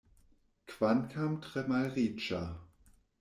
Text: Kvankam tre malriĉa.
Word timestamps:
Kvankam 0.69 1.35
tre 1.43 1.63
malriĉa. 1.73 2.41